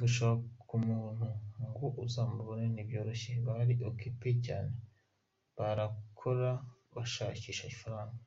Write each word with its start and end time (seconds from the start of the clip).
Gushaka 0.00 0.70
umuntu 0.80 1.28
ngo 1.68 1.86
uzamubone 2.04 2.64
ntibyoroshye 2.70 3.32
bari 3.46 3.74
occupé 3.90 4.30
cyane 4.46 4.76
barakora 5.56 6.50
bashakisha 6.94 7.64
ifaranga. 7.74 8.20